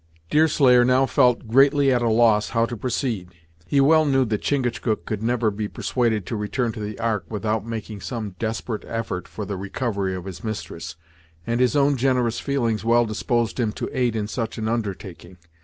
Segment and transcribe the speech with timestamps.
[0.31, 3.35] Deerslayer now felt greatly at a loss how to proceed.
[3.67, 7.67] He well knew that Chingachgook could never be persuaded to return to the ark without
[7.67, 10.95] making some desperate effort for the recovery of his mistress,
[11.45, 15.37] and his own generous feelings well disposed him to aid in such an undertaking.